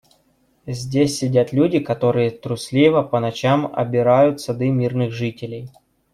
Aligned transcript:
Здесь 0.65 1.19
сидят 1.19 1.53
люди, 1.53 1.77
которые 1.79 2.31
трусливо 2.31 3.03
по 3.03 3.19
ночам 3.19 3.71
обирают 3.71 4.41
сады 4.41 4.71
мирных 4.71 5.11
жителей. 5.11 5.69